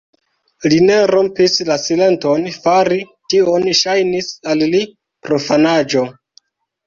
Li 0.71 0.77
ne 0.85 0.93
rompis 1.09 1.57
la 1.67 1.75
silenton; 1.81 2.47
fari 2.63 2.97
tion 3.33 3.67
ŝajnis 3.81 4.29
al 4.53 4.63
li 4.71 4.83
profanaĵo. 5.27 6.05